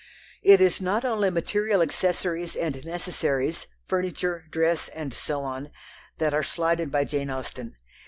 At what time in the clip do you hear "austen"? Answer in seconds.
7.29-7.75